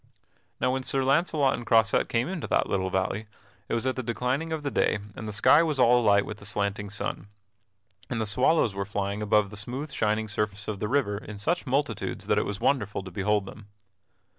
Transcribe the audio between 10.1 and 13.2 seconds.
surface of the river in such multitudes that it was wonderful to